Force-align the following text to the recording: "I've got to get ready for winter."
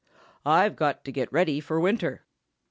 "I've 0.47 0.75
got 0.75 1.05
to 1.05 1.11
get 1.11 1.31
ready 1.31 1.59
for 1.59 1.79
winter." 1.79 2.25